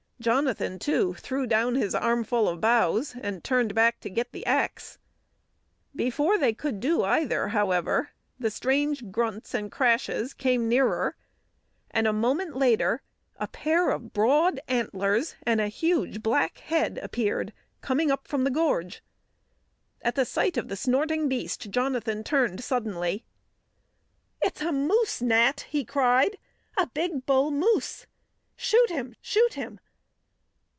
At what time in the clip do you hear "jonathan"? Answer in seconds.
0.21-0.77, 21.71-22.23